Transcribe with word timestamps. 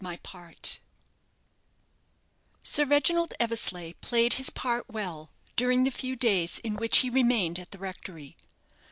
Sir 2.63 2.85
Reginald 2.85 3.35
Eversleigh 3.39 3.93
played 4.01 4.33
his 4.33 4.49
part 4.49 4.89
well 4.89 5.29
during 5.55 5.83
the 5.83 5.91
few 5.91 6.15
days 6.15 6.57
in 6.57 6.75
which 6.75 6.97
he 6.97 7.09
remained 7.11 7.59
at 7.59 7.69
the 7.69 7.77
rectory. 7.77 8.35